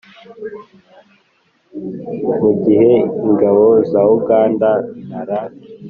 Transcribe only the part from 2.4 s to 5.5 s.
mu gihe ingabo za uganda (nra)